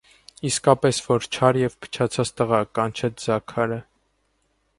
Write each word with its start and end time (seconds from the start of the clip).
-Իսկապես 0.49 1.01
որ 1.09 1.27
չար 1.35 1.59
և 1.63 1.75
փչացած 1.83 2.33
տղա,- 2.41 2.63
կանչեց 2.79 3.27
Զաքարը: 3.29 3.79